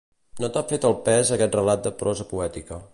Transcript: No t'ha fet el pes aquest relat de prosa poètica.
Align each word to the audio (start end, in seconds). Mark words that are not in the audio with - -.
No 0.43 0.47
t'ha 0.55 0.63
fet 0.71 0.87
el 0.91 0.97
pes 1.09 1.33
aquest 1.37 1.59
relat 1.61 1.87
de 1.89 1.95
prosa 2.01 2.31
poètica. 2.33 2.87